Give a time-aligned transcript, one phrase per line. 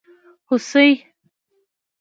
[0.03, 0.03] 🦌
[0.49, 0.87] هوسي